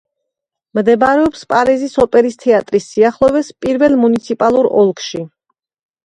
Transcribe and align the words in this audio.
მდებარეობს 0.77 1.43
პარიზის 1.51 1.91
ოპერის 2.03 2.39
თეატრის 2.43 2.87
სიახლოვეს 2.93 3.51
პირველ 3.65 3.97
მუნიციპალურ 4.05 4.71
ოლქში. 4.85 5.21